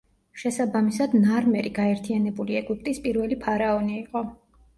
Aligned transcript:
შესაბამისად 0.43 1.13
ნარმერი 1.25 1.73
გაერთიანებული 1.75 2.59
ეგვიპტის 2.63 3.03
პირველი 3.05 3.39
ფარაონი 3.45 3.97
იყო. 4.01 4.25